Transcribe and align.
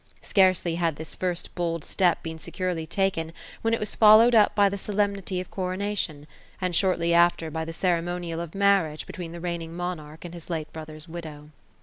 Scarcely 0.23 0.77
had 0.77 0.95
this 0.95 1.13
first 1.13 1.53
bold 1.53 1.83
step 1.83 2.23
been 2.23 2.39
securely 2.39 2.87
taken, 2.87 3.31
when 3.61 3.71
it 3.71 3.79
was 3.79 3.93
followed 3.93 4.33
up 4.33 4.55
by 4.55 4.67
the 4.67 4.75
solemnity 4.75 5.39
of 5.39 5.51
coronation; 5.51 6.25
and 6.59 6.75
shortly 6.75 7.13
after, 7.13 7.51
by 7.51 7.65
the 7.65 7.71
ceremonial 7.71 8.39
of 8.41 8.55
marriage 8.55 9.05
between 9.05 9.31
the 9.31 9.39
reigning 9.39 9.75
monarch 9.75 10.25
and 10.25 10.33
his 10.33 10.49
late 10.49 10.73
brother's 10.73 11.07
widow. 11.07 11.51